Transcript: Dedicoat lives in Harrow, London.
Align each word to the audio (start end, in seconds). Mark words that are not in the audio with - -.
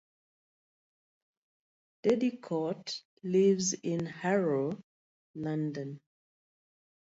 Dedicoat 2.01 3.03
lives 3.21 3.73
in 3.73 4.07
Harrow, 4.07 4.81
London. 5.35 5.99